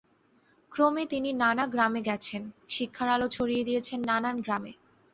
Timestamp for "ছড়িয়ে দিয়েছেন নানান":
3.27-4.35